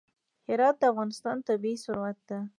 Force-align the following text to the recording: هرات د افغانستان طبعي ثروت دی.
هرات 0.49 0.75
د 0.79 0.83
افغانستان 0.91 1.37
طبعي 1.47 1.73
ثروت 1.83 2.17
دی. 2.29 2.39